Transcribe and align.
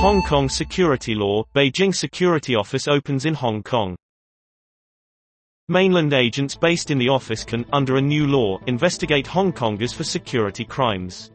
Hong 0.00 0.22
Kong 0.22 0.48
security 0.48 1.14
law, 1.14 1.44
Beijing 1.54 1.94
security 1.94 2.54
office 2.54 2.88
opens 2.88 3.26
in 3.26 3.34
Hong 3.34 3.62
Kong. 3.62 3.94
Mainland 5.68 6.14
agents 6.14 6.56
based 6.56 6.90
in 6.90 6.96
the 6.96 7.10
office 7.10 7.44
can, 7.44 7.66
under 7.70 7.98
a 7.98 8.00
new 8.00 8.26
law, 8.26 8.58
investigate 8.66 9.26
Hong 9.26 9.52
Kongers 9.52 9.94
for 9.94 10.02
security 10.02 10.64
crimes. 10.64 11.32